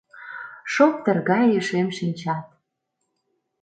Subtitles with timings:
[0.73, 2.45] Шоптыр гае шем шинчат.